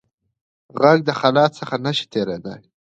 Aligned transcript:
غږ 0.81 0.97
د 1.07 1.09
خلا 1.19 1.45
څخه 1.57 1.75
نه 1.85 1.91
شي 1.97 2.05
تېرېدای. 2.13 2.61